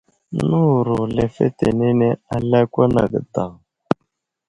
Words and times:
Newuro 0.45 0.97
lefetenene 1.15 2.09
a 2.35 2.37
lakwan 2.49 2.93
age 3.03 3.21
daw. 3.33 3.51